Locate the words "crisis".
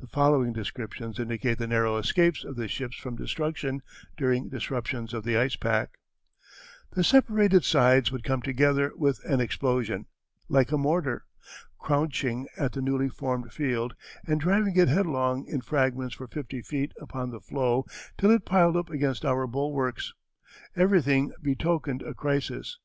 22.14-22.80